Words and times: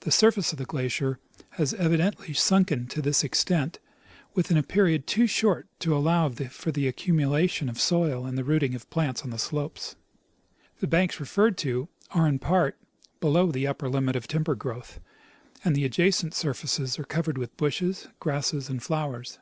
The 0.00 0.10
surface 0.10 0.52
of 0.52 0.58
the 0.58 0.64
glacier 0.64 1.18
has 1.58 1.74
evidently 1.74 2.32
sunken 2.32 2.86
to 2.86 3.02
this 3.02 3.22
extent 3.22 3.78
Avithin 4.34 4.56
a 4.56 4.62
period 4.62 5.06
too 5.06 5.26
short 5.26 5.68
to 5.80 5.94
allow 5.94 6.24
of 6.24 6.36
the 6.36 6.46
accumula 6.46 7.46
tion 7.50 7.68
of 7.68 7.78
soil 7.78 8.24
and 8.24 8.38
the 8.38 8.44
rooting 8.44 8.74
of 8.74 8.88
plants 8.88 9.20
on 9.20 9.28
the 9.28 9.38
slopes. 9.38 9.94
The 10.80 10.86
banks 10.86 11.20
referred 11.20 11.58
to 11.58 11.88
are 12.12 12.26
in 12.26 12.38
part 12.38 12.78
below 13.20 13.52
the 13.52 13.66
upper 13.66 13.90
limit 13.90 14.16
of 14.16 14.26
timber 14.26 14.54
growth, 14.54 15.00
and 15.62 15.76
the 15.76 15.84
adjacent 15.84 16.32
surfaces 16.32 16.98
are 16.98 17.04
covered 17.04 17.36
with 17.36 17.58
bushes, 17.58 18.08
grasses', 18.18 18.70
and 18.70 18.82
flowers. 18.82 19.38